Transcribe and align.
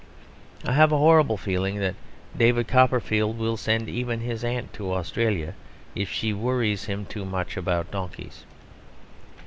I 0.65 0.71
have 0.73 0.91
a 0.91 0.97
horrible 0.97 1.37
feeling 1.37 1.77
that 1.77 1.93
David 2.35 2.67
Copperfield 2.67 3.37
will 3.37 3.55
send 3.55 3.87
even 3.87 4.21
his 4.21 4.43
aunt 4.43 4.73
to 4.73 4.91
Australia 4.93 5.53
if 5.93 6.11
she 6.11 6.33
worries 6.33 6.85
him 6.85 7.05
too 7.05 7.23
much 7.23 7.55
about 7.55 7.91
donkeys. 7.91 8.43